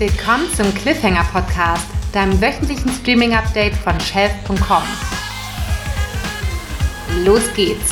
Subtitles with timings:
[0.00, 4.82] Willkommen zum Cliffhanger Podcast, deinem wöchentlichen Streaming-Update von Shelf.com.
[7.22, 7.90] Los geht's!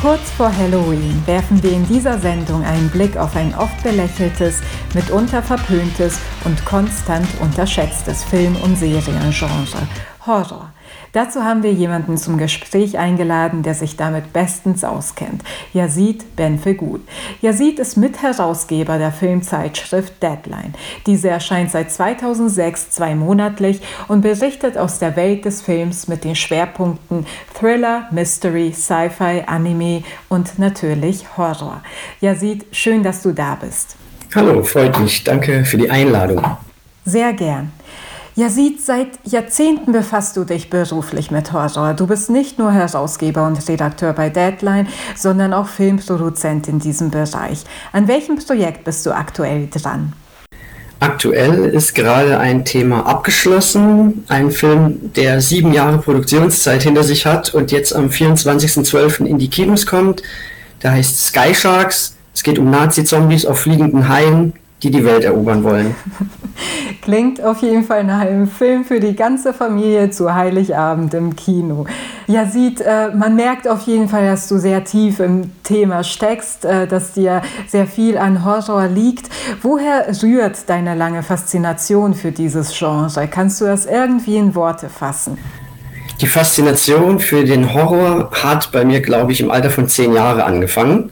[0.00, 4.62] Kurz vor Halloween werfen wir in dieser Sendung einen Blick auf ein oft belächeltes,
[4.94, 9.86] mitunter verpöntes und konstant unterschätztes Film- und Seriengenre
[10.24, 10.73] Horror.
[11.14, 15.44] Dazu haben wir jemanden zum Gespräch eingeladen, der sich damit bestens auskennt.
[15.72, 17.02] Yazid Benfegut.
[17.40, 20.74] Yazid ist Mitherausgeber der Filmzeitschrift Deadline.
[21.06, 27.26] Diese erscheint seit 2006 zweimonatlich und berichtet aus der Welt des Films mit den Schwerpunkten
[27.56, 31.80] Thriller, Mystery, Sci-Fi, Anime und natürlich Horror.
[32.20, 33.94] Yazid, schön, dass du da bist.
[34.34, 35.22] Hallo, freut mich.
[35.22, 36.44] Danke für die Einladung.
[37.04, 37.70] Sehr gern.
[38.36, 41.94] Yazid, seit Jahrzehnten befasst du dich beruflich mit Horror.
[41.94, 47.62] Du bist nicht nur Herausgeber und Redakteur bei Deadline, sondern auch Filmproduzent in diesem Bereich.
[47.92, 50.14] An welchem Projekt bist du aktuell dran?
[50.98, 54.24] Aktuell ist gerade ein Thema abgeschlossen.
[54.26, 59.26] Ein Film, der sieben Jahre Produktionszeit hinter sich hat und jetzt am 24.12.
[59.26, 60.24] in die Kinos kommt.
[60.82, 62.16] Der heißt Sky Sharks.
[62.34, 64.54] Es geht um Nazi-Zombies auf fliegenden Haien,
[64.84, 65.94] die die Welt erobern wollen.
[67.02, 71.86] Klingt auf jeden Fall nach einem Film für die ganze Familie zu Heiligabend im Kino.
[72.26, 76.64] Ja, sieht, äh, man merkt auf jeden Fall, dass du sehr tief im Thema steckst,
[76.64, 79.30] äh, dass dir sehr viel an Horror liegt.
[79.62, 83.10] Woher rührt deine lange Faszination für dieses Genre?
[83.28, 85.38] Kannst du das irgendwie in Worte fassen?
[86.20, 90.40] Die Faszination für den Horror hat bei mir, glaube ich, im Alter von zehn Jahren
[90.40, 91.10] angefangen.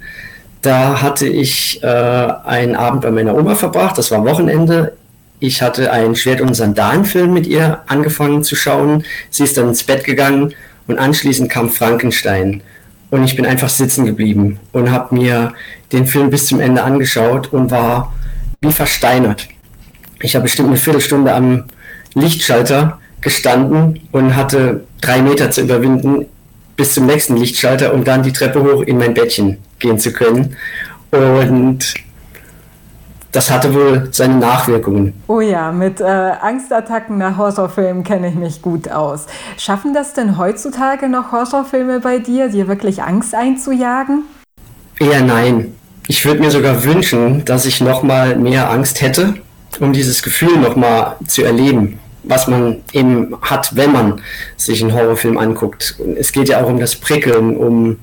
[0.63, 4.93] Da hatte ich äh, einen Abend bei meiner Oma verbracht, das war Wochenende.
[5.41, 9.05] Ich hatte einen Schwert- und Sandalenfilm mit ihr angefangen zu schauen.
[9.29, 10.55] Sie ist dann ins Bett gegangen
[10.87, 12.63] und anschließend kam Frankenstein.
[13.11, 15.53] Und ich bin einfach sitzen geblieben und habe mir
[15.91, 18.13] den Film bis zum Ende angeschaut und war
[18.61, 19.49] wie versteinert.
[20.21, 21.65] Ich habe bestimmt eine Viertelstunde am
[22.15, 26.27] Lichtschalter gestanden und hatte drei Meter zu überwinden
[26.77, 30.57] bis zum nächsten Lichtschalter, um dann die Treppe hoch in mein Bettchen gehen zu können.
[31.11, 31.95] Und
[33.33, 35.15] das hatte wohl seine Nachwirkungen.
[35.27, 39.27] Oh ja, mit äh, Angstattacken nach Horrorfilmen kenne ich mich gut aus.
[39.57, 44.25] Schaffen das denn heutzutage noch Horrorfilme bei dir, dir wirklich Angst einzujagen?
[45.01, 45.75] Eher nein.
[46.09, 49.35] Ich würde mir sogar wünschen, dass ich noch mal mehr Angst hätte,
[49.81, 54.21] um dieses Gefühl noch mal zu erleben, was man eben hat, wenn man
[54.57, 55.97] sich einen Horrorfilm anguckt.
[56.17, 57.99] Es geht ja auch um das Prickeln, um,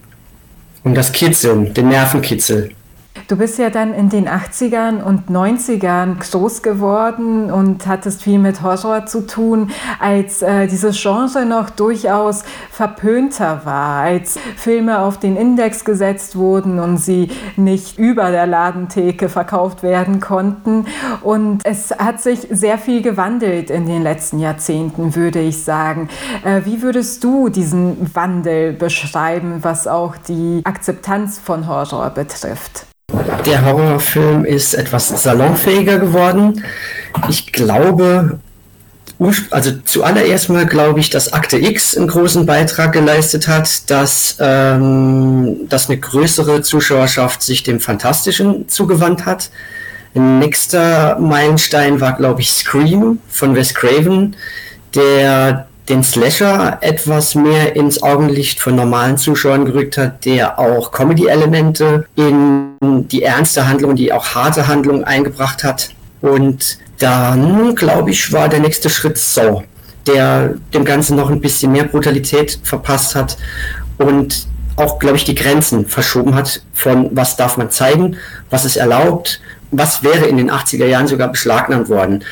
[0.83, 2.71] um das Kitzeln, den Nervenkitzel.
[3.29, 8.63] Du bist ja dann in den 80ern und 90ern groß geworden und hattest viel mit
[8.63, 9.69] Horror zu tun,
[9.99, 12.41] als äh, dieses Genre noch durchaus
[12.71, 19.29] verpönter war, als Filme auf den Index gesetzt wurden und sie nicht über der Ladentheke
[19.29, 20.87] verkauft werden konnten.
[21.21, 26.09] Und es hat sich sehr viel gewandelt in den letzten Jahrzehnten, würde ich sagen.
[26.43, 32.88] Äh, wie würdest du diesen Wandel beschreiben, was auch die Akzeptanz von Horror betrifft?
[33.45, 36.63] Der Horrorfilm ist etwas salonfähiger geworden.
[37.29, 38.39] Ich glaube,
[39.51, 45.67] also zuallererst mal glaube ich, dass Akte X einen großen Beitrag geleistet hat, dass, ähm,
[45.69, 49.49] dass eine größere Zuschauerschaft sich dem Fantastischen zugewandt hat.
[50.15, 54.35] Ein nächster Meilenstein war, glaube ich, Scream von Wes Craven,
[54.95, 62.05] der den Slasher etwas mehr ins Augenlicht von normalen Zuschauern gerückt hat, der auch Comedy-Elemente
[62.15, 65.89] in die ernste Handlung, die auch harte Handlung eingebracht hat.
[66.21, 69.63] Und dann, glaube ich, war der nächste Schritt so,
[70.05, 73.37] der dem Ganzen noch ein bisschen mehr Brutalität verpasst hat
[73.97, 78.15] und auch, glaube ich, die Grenzen verschoben hat von was darf man zeigen,
[78.49, 79.41] was ist erlaubt,
[79.71, 82.23] was wäre in den 80er Jahren sogar beschlagnahmt worden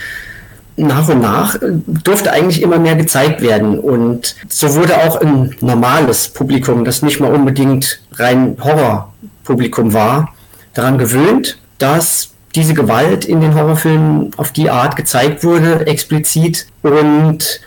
[0.78, 1.72] nach und nach äh,
[2.04, 3.80] durfte eigentlich immer mehr gezeigt werden.
[3.80, 10.34] Und so wurde auch ein normales Publikum, das nicht mal unbedingt rein Horrorpublikum war,
[10.74, 17.60] daran gewöhnt, dass diese Gewalt in den Horrorfilmen auf die Art gezeigt wurde, explizit und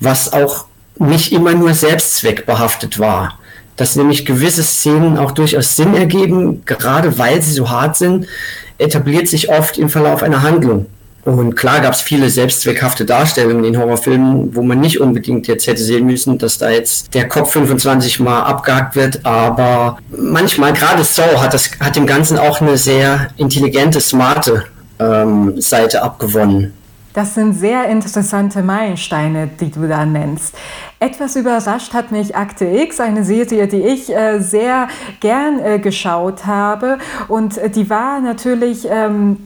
[0.00, 0.66] was auch
[0.98, 3.38] nicht immer nur selbstzweckbehaftet war.
[3.76, 8.26] Dass nämlich gewisse Szenen auch durchaus Sinn ergeben, gerade weil sie so hart sind,
[8.78, 10.86] etabliert sich oft im Verlauf einer Handlung.
[11.24, 15.82] Und klar gab es viele selbstzweckhafte Darstellungen in Horrorfilmen, wo man nicht unbedingt jetzt hätte
[15.82, 21.22] sehen müssen, dass da jetzt der Kopf 25 Mal abgehakt wird, aber manchmal, gerade so,
[21.22, 24.64] hat, das, hat dem Ganzen auch eine sehr intelligente, smarte
[24.98, 26.74] ähm, Seite abgewonnen.
[27.14, 30.54] Das sind sehr interessante Meilensteine, die du da nennst.
[30.98, 34.88] Etwas überrascht hat mich Akte X, eine Serie, die ich äh, sehr
[35.20, 36.98] gern äh, geschaut habe.
[37.28, 39.36] Und äh, die war natürlich ähm,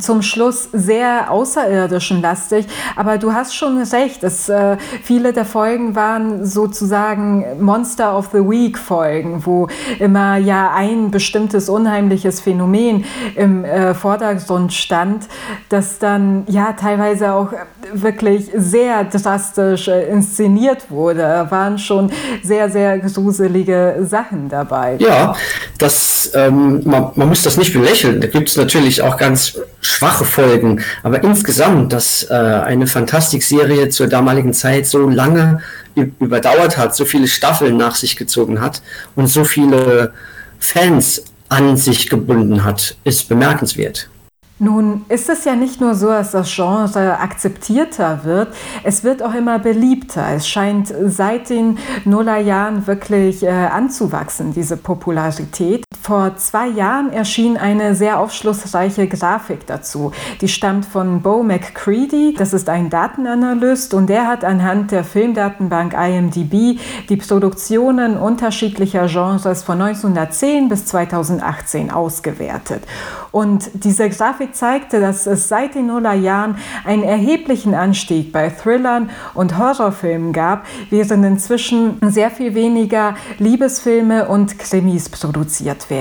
[0.00, 2.66] zum Schluss sehr außerirdischen lastig,
[2.96, 8.38] aber du hast schon recht, es, äh, viele der Folgen waren sozusagen Monster of the
[8.38, 9.68] Week Folgen, wo
[9.98, 13.04] immer ja ein bestimmtes unheimliches Phänomen
[13.36, 15.28] im äh, Vordergrund stand,
[15.68, 17.52] das dann ja teilweise auch
[17.92, 21.20] wirklich sehr drastisch äh, inszeniert wurde.
[21.20, 22.10] Da waren schon
[22.42, 24.96] sehr, sehr gruselige Sachen dabei.
[24.98, 25.34] Ja,
[25.78, 28.20] das, ähm, man, man muss das nicht belächeln.
[28.20, 30.82] Da gibt es natürlich auch ganz schwache Folgen.
[31.02, 35.60] Aber insgesamt, dass äh, eine Fantastikserie zur damaligen Zeit so lange
[35.94, 38.82] überdauert hat, so viele Staffeln nach sich gezogen hat
[39.14, 40.12] und so viele
[40.58, 44.08] Fans an sich gebunden hat, ist bemerkenswert.
[44.58, 48.54] Nun ist es ja nicht nur so, dass das Genre akzeptierter wird,
[48.84, 50.26] es wird auch immer beliebter.
[50.34, 55.85] Es scheint seit den Nullerjahren wirklich äh, anzuwachsen, diese Popularität.
[56.06, 60.12] Vor zwei Jahren erschien eine sehr aufschlussreiche Grafik dazu.
[60.40, 65.94] Die stammt von Bo McCready, das ist ein Datenanalyst und der hat anhand der Filmdatenbank
[65.94, 72.84] IMDb die Produktionen unterschiedlicher Genres von 1910 bis 2018 ausgewertet.
[73.32, 79.58] Und diese Grafik zeigte, dass es seit den Nullerjahren einen erheblichen Anstieg bei Thrillern und
[79.58, 85.95] Horrorfilmen gab, während inzwischen sehr viel weniger Liebesfilme und Krimis produziert werden.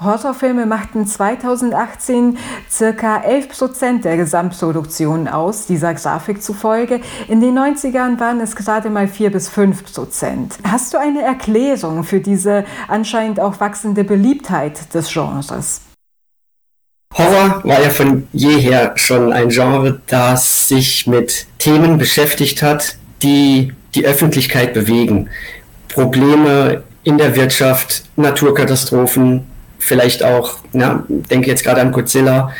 [0.00, 2.38] Horrorfilme machten 2018
[2.70, 7.00] circa 11 Prozent der Gesamtproduktion aus, dieser Grafik zufolge.
[7.28, 10.58] In den 90ern waren es gerade mal 4 bis 5 Prozent.
[10.68, 15.80] Hast du eine Erklärung für diese anscheinend auch wachsende Beliebtheit des Genres?
[17.14, 23.72] Horror war ja von jeher schon ein Genre, das sich mit Themen beschäftigt hat, die
[23.94, 25.28] die Öffentlichkeit bewegen.
[25.88, 29.44] Probleme in der Wirtschaft, Naturkatastrophen,
[29.78, 32.52] vielleicht auch, ja, denke jetzt gerade an Godzilla,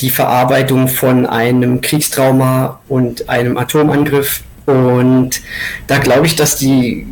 [0.00, 4.42] die Verarbeitung von einem Kriegstrauma und einem Atomangriff.
[4.66, 5.40] Und
[5.86, 7.06] da glaube ich, dass die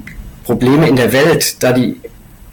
[0.44, 2.00] Probleme in der Welt, da die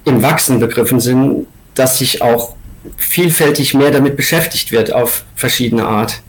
[0.06, 2.56] im Wachsen begriffen sind, dass sich auch
[2.98, 6.22] vielfältig mehr damit beschäftigt wird auf verschiedene Art.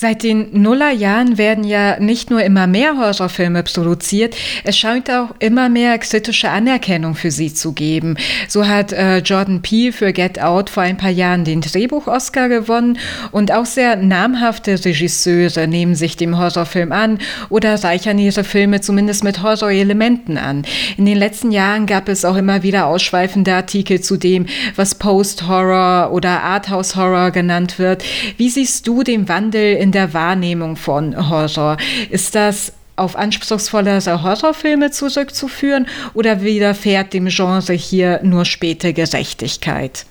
[0.00, 5.68] Seit den Nullerjahren werden ja nicht nur immer mehr Horrorfilme produziert, es scheint auch immer
[5.68, 8.16] mehr kritische Anerkennung für sie zu geben.
[8.46, 12.96] So hat äh, Jordan Peele für Get Out vor ein paar Jahren den Drehbuch-Oscar gewonnen
[13.32, 17.18] und auch sehr namhafte Regisseure nehmen sich dem Horrorfilm an
[17.48, 20.62] oder reichern ihre Filme zumindest mit Horrorelementen an.
[20.96, 24.46] In den letzten Jahren gab es auch immer wieder ausschweifende Artikel zu dem,
[24.76, 28.04] was Post-Horror oder Arthouse-Horror genannt wird.
[28.36, 31.78] Wie siehst du den Wandel in in der Wahrnehmung von Horror.
[32.10, 40.04] Ist das auf anspruchsvollere Horrorfilme zurückzuführen oder widerfährt dem Genre hier nur späte Gerechtigkeit?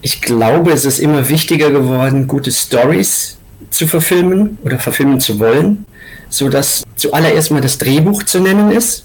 [0.00, 3.36] Ich glaube, es ist immer wichtiger geworden, gute Stories
[3.68, 5.84] zu verfilmen oder verfilmen zu wollen,
[6.30, 9.04] sodass zuallererst mal das Drehbuch zu nennen ist.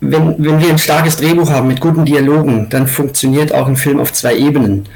[0.00, 4.00] Wenn, wenn wir ein starkes Drehbuch haben mit guten Dialogen, dann funktioniert auch ein Film
[4.00, 4.88] auf zwei Ebenen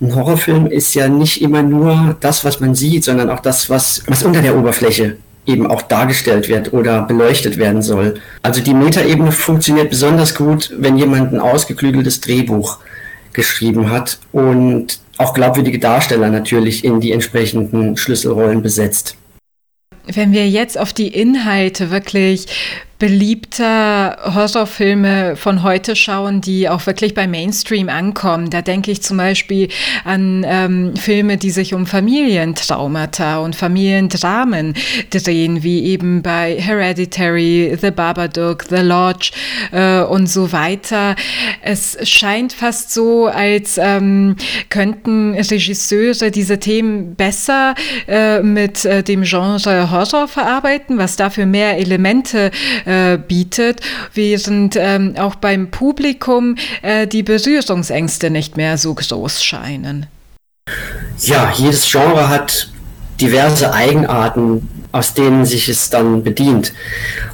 [0.00, 4.02] ein Horrorfilm ist ja nicht immer nur das, was man sieht, sondern auch das, was,
[4.06, 5.16] was unter der Oberfläche
[5.46, 8.20] eben auch dargestellt wird oder beleuchtet werden soll.
[8.42, 12.78] Also die Metaebene funktioniert besonders gut, wenn jemand ein ausgeklügeltes Drehbuch
[13.32, 19.16] geschrieben hat und auch glaubwürdige Darsteller natürlich in die entsprechenden Schlüsselrollen besetzt.
[20.06, 22.46] Wenn wir jetzt auf die Inhalte wirklich
[22.98, 28.48] beliebter Horrorfilme von heute schauen, die auch wirklich beim Mainstream ankommen.
[28.48, 29.68] Da denke ich zum Beispiel
[30.04, 34.74] an ähm, Filme, die sich um Familientraumata und Familiendramen
[35.10, 39.32] drehen, wie eben bei Hereditary, The Babadook, The Lodge
[39.72, 41.16] äh, und so weiter.
[41.62, 44.36] Es scheint fast so, als ähm,
[44.70, 47.74] könnten Regisseure diese Themen besser
[48.08, 52.50] äh, mit äh, dem Genre Horror verarbeiten, was dafür mehr Elemente
[52.86, 53.80] äh, bietet,
[54.14, 60.06] während ähm, auch beim Publikum äh, die Berührungsängste nicht mehr so groß scheinen.
[61.18, 62.70] Ja, jedes Genre hat
[63.20, 66.72] diverse Eigenarten, aus denen sich es dann bedient.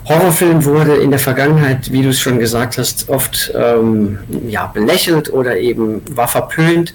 [0.06, 4.18] Horrorfilm wurde in der Vergangenheit, wie du es schon gesagt hast, oft ähm,
[4.48, 6.92] ja, belächelt oder eben war verpönt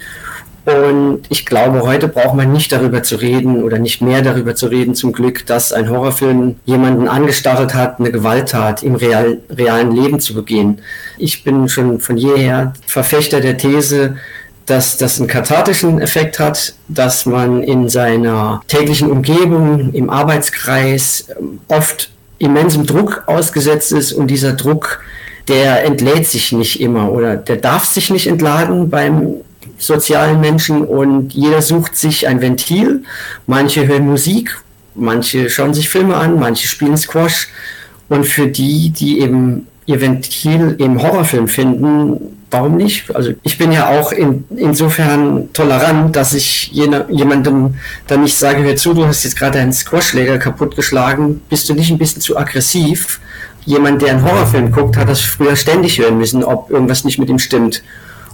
[0.68, 4.66] und ich glaube, heute braucht man nicht darüber zu reden oder nicht mehr darüber zu
[4.66, 10.20] reden, zum Glück, dass ein Horrorfilm jemanden angestachelt hat, eine Gewalttat im real, realen Leben
[10.20, 10.80] zu begehen.
[11.16, 14.16] Ich bin schon von jeher Verfechter der These,
[14.66, 21.60] dass das einen kathartischen Effekt hat, dass man in seiner täglichen Umgebung, im Arbeitskreis ähm,
[21.68, 25.00] oft immensem Druck ausgesetzt ist und dieser Druck,
[25.48, 29.36] der entlädt sich nicht immer oder der darf sich nicht entladen beim
[29.78, 33.04] sozialen Menschen und jeder sucht sich ein Ventil.
[33.46, 34.60] Manche hören Musik,
[34.94, 37.48] manche schauen sich Filme an, manche spielen Squash.
[38.08, 43.14] Und für die, die eben ihr Ventil im Horrorfilm finden, warum nicht?
[43.14, 47.74] Also ich bin ja auch in, insofern tolerant, dass ich jene, jemandem
[48.06, 51.90] dann nicht sage, hör zu, du hast jetzt gerade einen Squashschläger kaputtgeschlagen, bist du nicht
[51.90, 53.20] ein bisschen zu aggressiv?
[53.64, 57.28] Jemand, der einen Horrorfilm guckt, hat das früher ständig hören müssen, ob irgendwas nicht mit
[57.28, 57.82] ihm stimmt.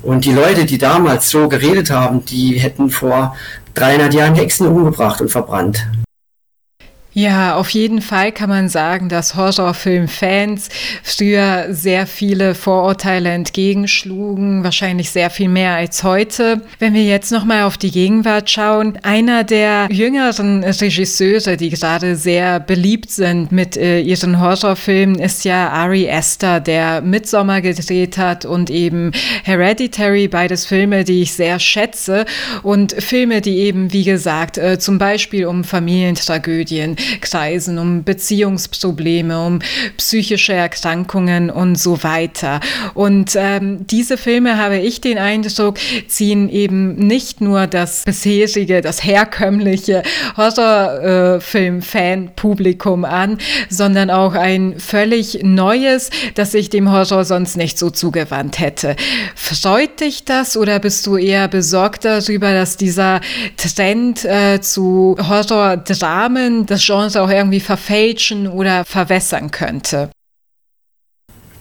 [0.05, 3.35] Und die Leute, die damals so geredet haben, die hätten vor
[3.73, 5.87] 300 Jahren Hexen umgebracht und verbrannt.
[7.17, 10.69] Ja, auf jeden Fall kann man sagen, dass Horrorfilm-Fans
[11.05, 16.63] früher sehr viele Vorurteile entgegenschlugen, wahrscheinlich sehr viel mehr als heute.
[16.81, 22.59] Wenn wir jetzt nochmal auf die Gegenwart schauen, einer der jüngeren Regisseure, die gerade sehr
[22.59, 28.71] beliebt sind mit äh, ihren Horrorfilmen, ist ja Ari Aster, der Midsommar gedreht hat und
[28.71, 29.13] eben
[29.45, 32.25] Hereditary, beides Filme, die ich sehr schätze
[32.65, 39.59] und Filme, die eben, wie gesagt, äh, zum Beispiel um Familientragödien kreisen, um Beziehungsprobleme, um
[39.97, 42.61] psychische Erkrankungen und so weiter.
[42.95, 49.05] Und ähm, diese Filme, habe ich den Eindruck, ziehen eben nicht nur das bisherige, das
[49.05, 50.03] herkömmliche
[50.37, 58.61] Horrorfilm-Fan-Publikum an, sondern auch ein völlig neues, das sich dem Horror sonst nicht so zugewandt
[58.61, 58.97] hätte.
[59.35, 63.21] Freut dich das oder bist du eher besorgt darüber, dass dieser
[63.57, 70.11] Trend äh, zu Horror-Dramen das Genre Genre auch irgendwie verfälschen oder verwässern könnte?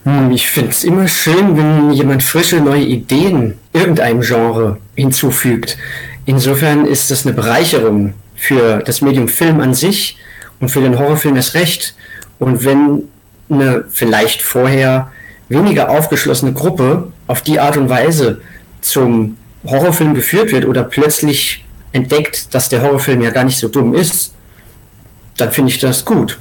[0.03, 5.77] Hm, ich finde es immer schön, wenn jemand frische neue Ideen irgendeinem Genre hinzufügt.
[6.25, 10.17] Insofern ist das eine Bereicherung für das Medium Film an sich
[10.59, 11.95] und für den Horrorfilm erst recht.
[12.39, 13.03] Und wenn
[13.49, 15.11] eine vielleicht vorher
[15.49, 18.41] weniger aufgeschlossene Gruppe auf die Art und Weise
[18.81, 21.63] zum Horrorfilm geführt wird oder plötzlich
[21.93, 24.33] entdeckt, dass der Horrorfilm ja gar nicht so dumm ist,
[25.37, 26.39] dann finde ich das gut.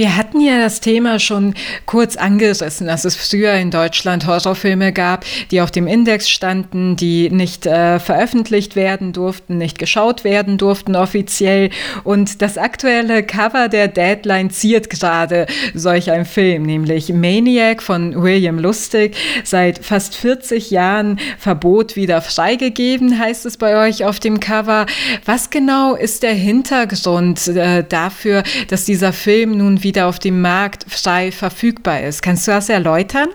[0.00, 1.52] Wir hatten ja das Thema schon
[1.84, 7.28] kurz angerissen, dass es früher in Deutschland Horrorfilme gab, die auf dem Index standen, die
[7.28, 11.68] nicht äh, veröffentlicht werden durften, nicht geschaut werden durften offiziell.
[12.02, 18.58] Und das aktuelle Cover der Deadline ziert gerade solch ein Film, nämlich Maniac von William
[18.58, 19.14] Lustig.
[19.44, 24.86] Seit fast 40 Jahren Verbot wieder freigegeben, heißt es bei euch auf dem Cover.
[25.26, 30.40] Was genau ist der Hintergrund äh, dafür, dass dieser Film nun wieder wieder auf dem
[30.40, 32.22] Markt frei verfügbar ist.
[32.22, 33.26] Kannst du das erläutern?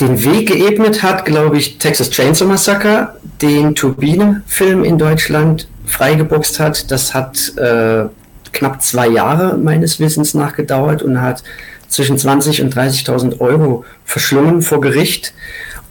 [0.00, 6.90] Den Weg geebnet hat, glaube ich, Texas Chainsaw Massacre, den Turbine-Film in Deutschland freigeboxt hat.
[6.90, 8.06] Das hat äh,
[8.52, 11.42] knapp zwei Jahre meines Wissens nach gedauert und hat
[11.88, 15.34] zwischen 20 und 30.000 Euro verschlungen vor Gericht.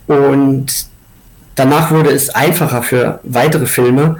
[0.08, 0.88] Und
[1.54, 4.18] danach wurde es einfacher für weitere Filme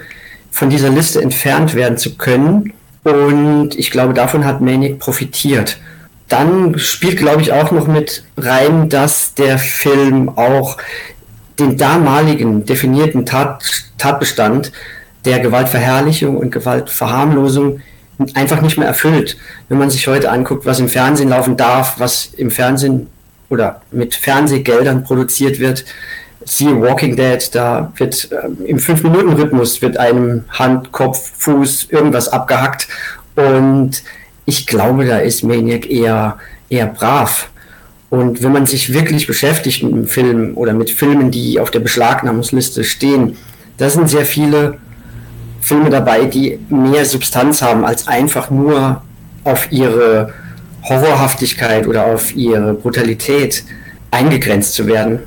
[0.52, 2.74] von dieser Liste entfernt werden zu können.
[3.04, 5.78] Und ich glaube, davon hat Manic profitiert.
[6.30, 10.78] Dann spielt, glaube ich, auch noch mit rein, dass der Film auch
[11.60, 13.64] den damaligen definierten Tat,
[13.98, 14.72] Tatbestand
[15.26, 17.82] der Gewaltverherrlichung und Gewaltverharmlosung
[18.34, 19.38] einfach nicht mehr erfüllt.
[19.70, 23.08] Wenn man sich heute anguckt, was im Fernsehen laufen darf, was im Fernsehen
[23.50, 25.86] oder mit Fernsehgeldern produziert wird,
[26.46, 32.88] siehe Walking Dead, da wird äh, im 5-Minuten-Rhythmus wird einem Hand, Kopf, Fuß irgendwas abgehackt
[33.36, 34.04] und
[34.46, 36.38] ich glaube, da ist Maniac eher,
[36.70, 37.50] eher brav.
[38.10, 41.80] Und wenn man sich wirklich beschäftigt mit einem Film oder mit Filmen, die auf der
[41.80, 43.38] Beschlagnahmungsliste stehen,
[43.78, 44.78] da sind sehr viele
[45.62, 49.02] Filme dabei, die mehr Substanz haben, als einfach nur
[49.46, 50.34] auf ihre
[50.84, 53.64] Horrorhaftigkeit oder auf ihre Brutalität
[54.12, 55.20] eingegrenzt zu werden.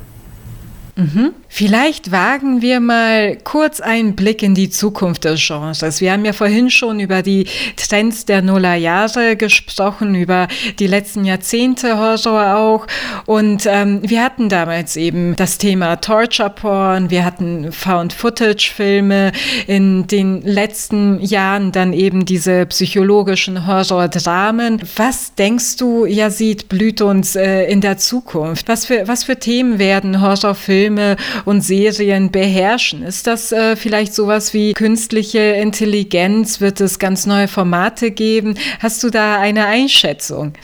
[0.97, 1.35] Mhm.
[1.57, 6.01] Vielleicht wagen wir mal kurz einen Blick in die Zukunft des Genres.
[6.01, 7.47] Wir haben ja vorhin schon über die
[7.77, 10.47] Trends der Nullerjahre gesprochen, über
[10.77, 12.87] die letzten Jahrzehnte Horror auch.
[13.25, 19.31] Und ähm, wir hatten damals eben das Thema Torture Porn, wir hatten Found-Footage-Filme,
[19.65, 24.83] in den letzten Jahren dann eben diese psychologischen Horror-Dramen.
[24.95, 28.67] Was denkst du, Yazid, blüht uns äh, in der Zukunft?
[28.67, 33.03] Was für, was für Themen werden Horrorfilme Filme und Serien beherrschen?
[33.03, 36.59] Ist das äh, vielleicht sowas wie künstliche Intelligenz?
[36.59, 38.55] Wird es ganz neue Formate geben?
[38.79, 40.55] Hast du da eine Einschätzung?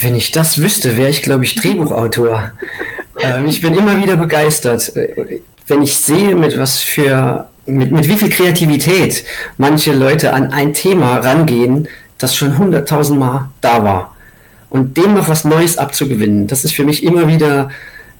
[0.00, 2.50] Wenn ich das wüsste, wäre ich, glaube ich, Drehbuchautor.
[3.20, 4.94] ähm, ich bin immer wieder begeistert,
[5.68, 9.22] wenn ich sehe, mit was für, mit, mit wie viel Kreativität
[9.58, 11.86] manche Leute an ein Thema rangehen,
[12.18, 14.16] das schon hunderttausendmal da war
[14.70, 17.70] und dem noch was Neues abzugewinnen, das ist für mich immer wieder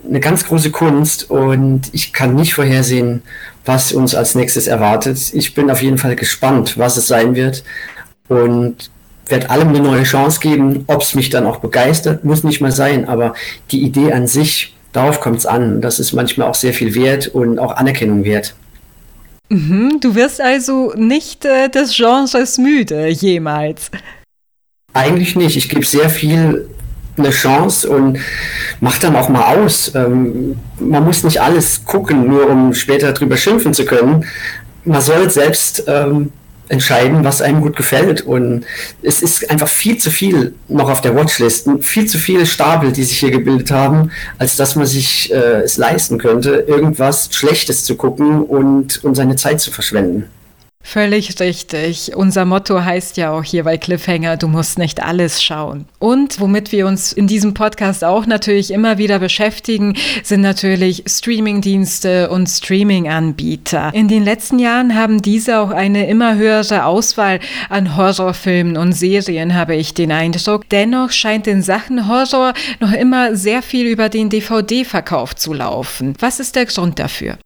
[0.08, 3.22] eine ganz große Kunst und ich kann nicht vorhersehen,
[3.64, 5.32] was uns als nächstes erwartet.
[5.32, 7.62] Ich bin auf jeden Fall gespannt, was es sein wird
[8.28, 8.90] und
[9.26, 10.84] werde allem eine neue Chance geben.
[10.86, 13.34] Ob es mich dann auch begeistert, muss nicht mal sein, aber
[13.70, 15.80] die Idee an sich, darauf kommt es an.
[15.80, 18.54] Das ist manchmal auch sehr viel wert und auch Anerkennung wert.
[19.48, 23.90] Mhm, du wirst also nicht äh, des Genres müde, jemals.
[24.92, 25.56] Eigentlich nicht.
[25.56, 26.68] Ich gebe sehr viel
[27.16, 28.18] eine Chance und
[28.80, 29.92] mache dann auch mal aus.
[29.94, 34.24] Ähm, man muss nicht alles gucken, nur um später drüber schimpfen zu können.
[34.84, 36.32] Man soll selbst ähm,
[36.70, 38.22] entscheiden, was einem gut gefällt.
[38.22, 38.64] Und
[39.02, 43.04] es ist einfach viel zu viel noch auf der Watchlist, viel zu viele Stapel, die
[43.04, 47.96] sich hier gebildet haben, als dass man sich äh, es leisten könnte, irgendwas Schlechtes zu
[47.96, 50.26] gucken und, und seine Zeit zu verschwenden.
[50.82, 52.16] Völlig richtig.
[52.16, 55.84] Unser Motto heißt ja auch hier bei Cliffhanger, du musst nicht alles schauen.
[55.98, 59.94] Und womit wir uns in diesem Podcast auch natürlich immer wieder beschäftigen,
[60.24, 63.92] sind natürlich Streamingdienste und Streaminganbieter.
[63.94, 69.54] In den letzten Jahren haben diese auch eine immer höhere Auswahl an Horrorfilmen und Serien,
[69.54, 70.68] habe ich den Eindruck.
[70.70, 76.14] Dennoch scheint in Sachen Horror noch immer sehr viel über den DVD-Verkauf zu laufen.
[76.18, 77.38] Was ist der Grund dafür?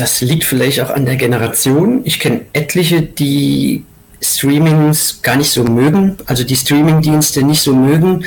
[0.00, 2.00] Das liegt vielleicht auch an der Generation.
[2.04, 3.84] Ich kenne etliche, die
[4.22, 8.24] Streamings gar nicht so mögen, also die Streamingdienste nicht so mögen,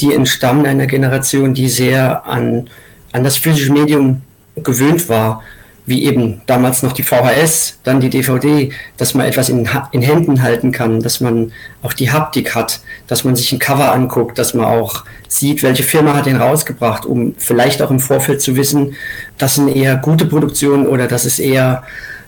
[0.00, 2.70] die entstammen einer Generation, die sehr an,
[3.10, 4.22] an das physische Medium
[4.54, 5.42] gewöhnt war
[5.86, 10.42] wie eben damals noch die VHS, dann die DVD, dass man etwas in, in Händen
[10.42, 14.52] halten kann, dass man auch die Haptik hat, dass man sich ein Cover anguckt, dass
[14.52, 18.94] man auch sieht, welche Firma hat den rausgebracht, um vielleicht auch im Vorfeld zu wissen,
[19.38, 21.84] das sind eher gute Produktionen oder das ist eher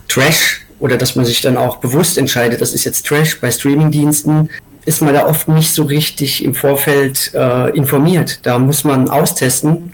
[0.07, 4.50] Trash oder dass man sich dann auch bewusst entscheidet, das ist jetzt Trash bei Streamingdiensten,
[4.85, 8.41] ist man da oft nicht so richtig im Vorfeld äh, informiert.
[8.45, 9.93] Da muss man austesten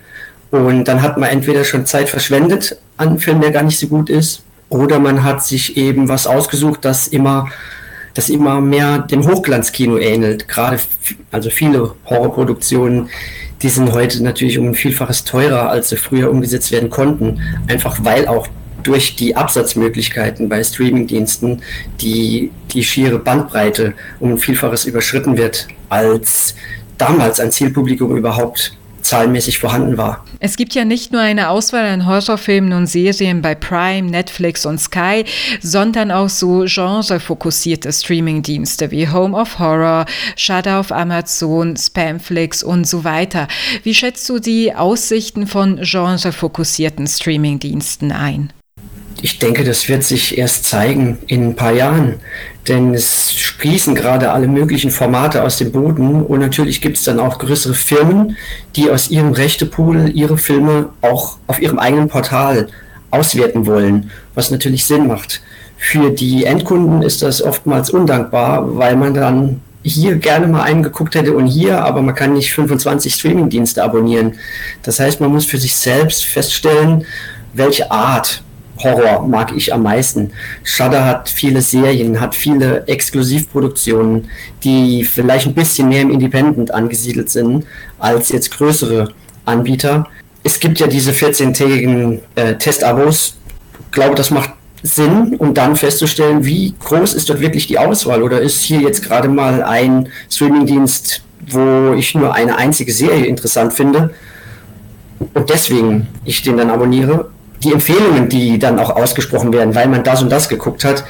[0.51, 3.87] und dann hat man entweder schon Zeit verschwendet an einem Film, der gar nicht so
[3.87, 7.49] gut ist, oder man hat sich eben was ausgesucht, das immer,
[8.15, 10.49] das immer mehr dem Hochglanzkino ähnelt.
[10.49, 10.81] Gerade,
[11.31, 13.09] also viele Horrorproduktionen,
[13.63, 17.41] die sind heute natürlich um ein Vielfaches teurer, als sie früher umgesetzt werden konnten.
[17.69, 18.49] Einfach weil auch
[18.83, 21.63] durch die Absatzmöglichkeiten bei Streamingdiensten
[22.01, 26.55] die, die schiere Bandbreite um ein Vielfaches überschritten wird, als
[26.99, 30.25] damals ein Zielpublikum überhaupt zahlenmäßig vorhanden war.
[30.41, 34.81] Es gibt ja nicht nur eine Auswahl an Horrorfilmen und Serien bei Prime, Netflix und
[34.81, 35.25] Sky,
[35.61, 43.05] sondern auch so genrefokussierte Streamingdienste wie Home of Horror, Shudder auf Amazon, Spamflix und so
[43.05, 43.49] weiter.
[43.83, 48.53] Wie schätzt du die Aussichten von genrefokussierten Streamingdiensten ein?
[49.25, 52.17] Ich denke, das wird sich erst zeigen in ein paar Jahren,
[52.69, 57.19] denn es sprießen gerade alle möglichen Formate aus dem Boden und natürlich gibt es dann
[57.19, 58.37] auch größere Firmen,
[58.77, 62.69] die aus ihrem Rechtepool ihre Filme auch auf ihrem eigenen Portal
[63.11, 65.41] auswerten wollen, was natürlich Sinn macht.
[65.79, 71.15] Für die Endkunden ist das oftmals undankbar, weil man dann hier gerne mal einen geguckt
[71.15, 74.35] hätte und hier, aber man kann nicht 25 Streamingdienste abonnieren.
[74.83, 77.07] Das heißt, man muss für sich selbst feststellen,
[77.55, 78.44] welche Art
[78.83, 80.33] Horror mag ich am meisten.
[80.63, 84.29] Shudder hat viele Serien, hat viele Exklusivproduktionen,
[84.63, 87.65] die vielleicht ein bisschen mehr im Independent angesiedelt sind
[87.99, 89.13] als jetzt größere
[89.45, 90.09] Anbieter.
[90.43, 93.37] Es gibt ja diese 14-tägigen äh, Testabos.
[93.87, 94.51] Ich glaube, das macht
[94.83, 99.03] Sinn, um dann festzustellen, wie groß ist dort wirklich die Auswahl oder ist hier jetzt
[99.03, 104.11] gerade mal ein Streamingdienst, wo ich nur eine einzige Serie interessant finde
[105.33, 107.31] und deswegen ich den dann abonniere
[107.63, 111.05] die Empfehlungen, die dann auch ausgesprochen werden, weil man das und das geguckt hat,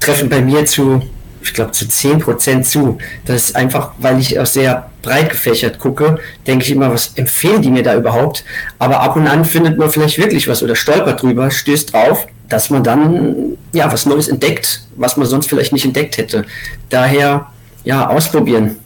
[0.00, 1.02] treffen bei mir zu,
[1.42, 2.98] ich glaube, zu 10% zu.
[3.26, 7.62] Das ist einfach, weil ich auch sehr breit gefächert gucke, denke ich immer, was empfehlen
[7.62, 8.44] die mir da überhaupt?
[8.78, 12.70] Aber ab und an findet man vielleicht wirklich was oder stolpert drüber, stößt drauf, dass
[12.70, 16.44] man dann ja was Neues entdeckt, was man sonst vielleicht nicht entdeckt hätte.
[16.88, 17.46] Daher
[17.84, 18.76] ja ausprobieren.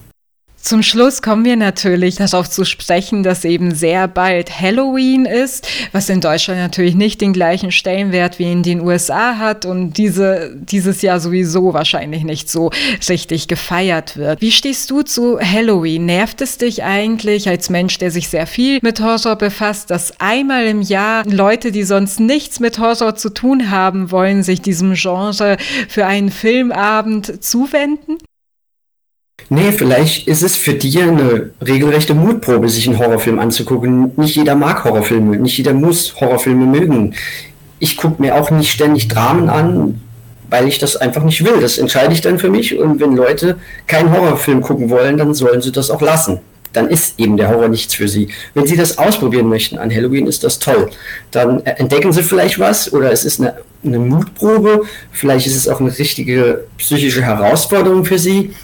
[0.68, 6.10] Zum Schluss kommen wir natürlich darauf zu sprechen, dass eben sehr bald Halloween ist, was
[6.10, 11.00] in Deutschland natürlich nicht den gleichen Stellenwert wie in den USA hat und diese, dieses
[11.00, 12.70] Jahr sowieso wahrscheinlich nicht so
[13.08, 14.42] richtig gefeiert wird.
[14.42, 16.04] Wie stehst du zu Halloween?
[16.04, 20.66] Nervt es dich eigentlich als Mensch, der sich sehr viel mit Horror befasst, dass einmal
[20.66, 25.56] im Jahr Leute, die sonst nichts mit Horror zu tun haben wollen, sich diesem Genre
[25.88, 28.18] für einen Filmabend zuwenden?
[29.50, 34.12] Nee, vielleicht ist es für dich eine regelrechte Mutprobe, sich einen Horrorfilm anzugucken.
[34.16, 37.14] Nicht jeder mag Horrorfilme, nicht jeder muss Horrorfilme mögen.
[37.78, 40.02] Ich gucke mir auch nicht ständig Dramen an,
[40.50, 41.60] weil ich das einfach nicht will.
[41.62, 42.76] Das entscheide ich dann für mich.
[42.78, 46.40] Und wenn Leute keinen Horrorfilm gucken wollen, dann sollen sie das auch lassen.
[46.72, 48.28] dann ist eben der Horror nichts für sie.
[48.54, 50.90] Wenn sie das ausprobieren möchten an Halloween, ist das toll.
[51.30, 55.80] Dann entdecken sie vielleicht was oder es ist eine, eine Mutprobe, vielleicht ist es auch
[55.80, 58.54] eine richtige psychische Herausforderung für sie.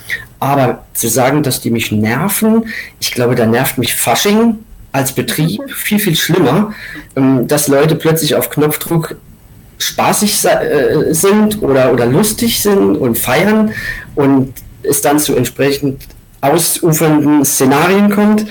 [0.44, 2.66] Aber zu sagen, dass die mich nerven,
[3.00, 4.58] ich glaube, da nervt mich Fasching
[4.92, 6.74] als Betrieb viel, viel schlimmer,
[7.16, 9.16] ähm, dass Leute plötzlich auf Knopfdruck
[9.78, 13.72] spaßig äh, sind oder, oder lustig sind und feiern
[14.16, 14.52] und
[14.82, 16.02] es dann zu entsprechend
[16.42, 18.44] ausufernden Szenarien kommt.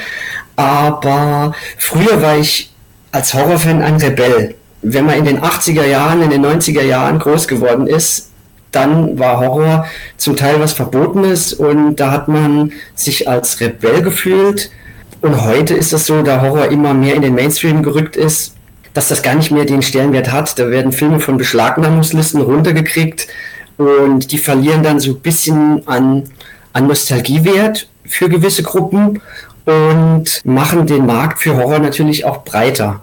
[0.55, 2.73] Aber früher war ich
[3.11, 4.55] als Horrorfan ein Rebell.
[4.81, 8.31] Wenn man in den 80er Jahren, in den 90er Jahren groß geworden ist,
[8.73, 9.85] dann war Horror
[10.17, 14.69] zum Teil was Verbotenes und da hat man sich als Rebell gefühlt.
[15.21, 18.55] Und heute ist das so, da Horror immer mehr in den Mainstream gerückt ist,
[18.93, 20.59] dass das gar nicht mehr den Stellenwert hat.
[20.59, 23.27] Da werden Filme von Beschlagnahmungslisten runtergekriegt
[23.77, 26.23] und die verlieren dann so ein bisschen an
[26.73, 29.21] an Nostalgiewert für gewisse Gruppen
[29.65, 33.01] und machen den Markt für Horror natürlich auch breiter.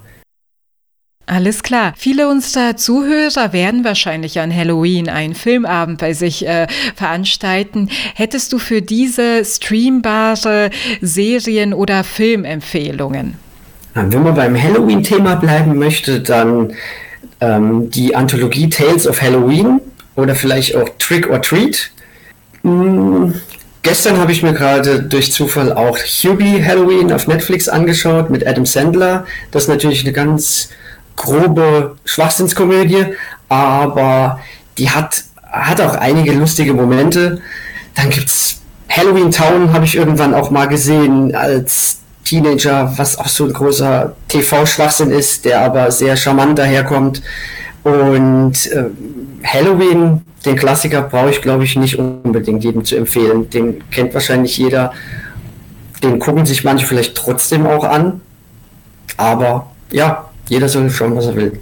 [1.30, 1.94] Alles klar.
[1.96, 6.66] Viele unserer Zuhörer werden wahrscheinlich an Halloween einen Filmabend bei sich äh,
[6.96, 7.88] veranstalten.
[8.16, 13.34] Hättest du für diese streambare Serien- oder Filmempfehlungen?
[13.94, 16.72] Wenn man beim Halloween-Thema bleiben möchte, dann
[17.40, 19.80] ähm, die Anthologie Tales of Halloween
[20.16, 21.92] oder vielleicht auch Trick or Treat.
[22.62, 23.34] Hm,
[23.82, 28.66] Gestern habe ich mir gerade durch Zufall auch Hubie Halloween auf Netflix angeschaut mit Adam
[28.66, 29.24] Sandler.
[29.52, 30.68] Das ist natürlich eine ganz
[31.20, 33.04] grobe Schwachsinnskomödie,
[33.48, 34.40] aber
[34.78, 37.42] die hat, hat auch einige lustige Momente.
[37.94, 43.28] Dann gibt es Halloween Town, habe ich irgendwann auch mal gesehen als Teenager, was auch
[43.28, 47.22] so ein großer TV-Schwachsinn ist, der aber sehr charmant daherkommt.
[47.82, 48.84] Und äh,
[49.44, 53.50] Halloween, den Klassiker, brauche ich, glaube ich, nicht unbedingt jedem zu empfehlen.
[53.50, 54.92] Den kennt wahrscheinlich jeder.
[56.02, 58.22] Den gucken sich manche vielleicht trotzdem auch an.
[59.16, 61.52] Aber ja, jeder soll schauen, was er will.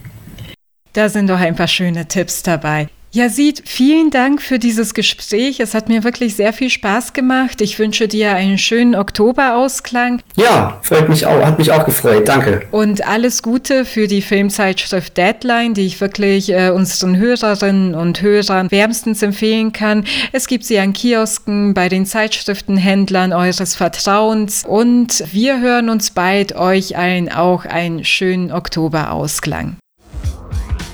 [0.95, 2.89] Da sind doch ein paar schöne Tipps dabei.
[3.11, 5.61] Yazid, vielen Dank für dieses Gespräch.
[5.61, 7.63] Es hat mir wirklich sehr viel Spaß gemacht.
[7.63, 10.21] Ich wünsche dir einen schönen Oktoberausklang.
[10.37, 12.29] Ja, freut mich auch, hat mich auch gefreut.
[12.29, 12.67] Danke.
[12.71, 18.71] Und alles Gute für die Filmzeitschrift Deadline, die ich wirklich äh, unseren Hörerinnen und Hörern
[18.71, 20.05] wärmstens empfehlen kann.
[20.33, 24.65] Es gibt sie an Kiosken, bei den Zeitschriftenhändlern eures Vertrauens.
[24.67, 26.55] Und wir hören uns bald.
[26.57, 29.77] Euch allen auch einen schönen Oktoberausklang.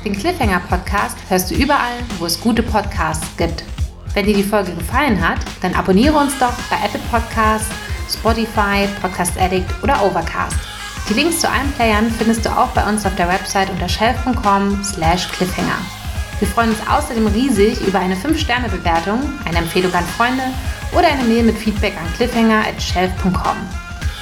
[0.04, 3.64] Den Cliffhanger Podcast hörst du überall, wo es gute Podcasts gibt.
[4.12, 7.70] Wenn dir die Folge gefallen hat, dann abonniere uns doch bei Apple Podcasts,
[8.12, 10.56] Spotify, Podcast Addict oder Overcast.
[11.08, 14.84] Die Links zu allen Playern findest du auch bei uns auf der Website unter shelf.com
[14.84, 15.78] slash cliffhanger.
[16.38, 20.44] Wir freuen uns außerdem riesig über eine 5-Sterne-Bewertung, eine Empfehlung an Freunde
[20.92, 23.56] oder eine Mail mit Feedback an cliffhanger at shelf.com.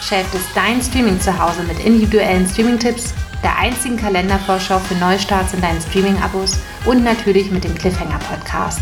[0.00, 6.58] Shelf ist dein Streaming-Zuhause mit individuellen Streaming-Tipps der einzigen Kalendervorschau für Neustarts in deinen Streaming-Abos
[6.84, 8.80] und natürlich mit dem Cliffhanger-Podcast.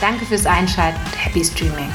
[0.00, 1.90] Danke fürs Einschalten und happy Streaming!